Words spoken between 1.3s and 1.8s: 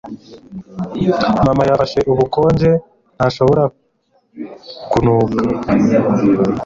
Mama